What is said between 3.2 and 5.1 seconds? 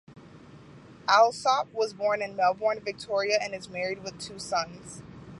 and is married with two sons.